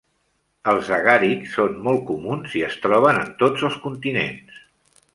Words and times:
Els 0.71 0.89
agàrics 0.97 1.53
són 1.59 1.77
molt 1.89 2.03
comuns 2.09 2.57
i 2.63 2.65
es 2.71 2.81
troben 2.87 3.23
en 3.23 3.31
tots 3.45 3.71
els 3.71 3.81
continents. 3.89 4.61